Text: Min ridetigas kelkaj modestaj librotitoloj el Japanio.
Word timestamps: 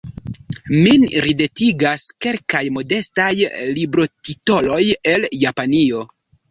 Min 0.85 1.03
ridetigas 1.25 2.07
kelkaj 2.27 2.63
modestaj 2.79 3.31
librotitoloj 3.79 4.85
el 5.15 5.33
Japanio. 5.49 6.09